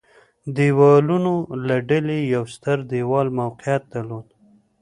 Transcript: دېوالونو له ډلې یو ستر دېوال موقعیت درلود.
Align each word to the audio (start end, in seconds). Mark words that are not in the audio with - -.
دېوالونو 0.55 1.33
له 1.67 1.75
ډلې 1.89 2.17
یو 2.33 2.43
ستر 2.53 2.77
دېوال 2.91 3.27
موقعیت 3.39 3.83
درلود. 3.93 4.27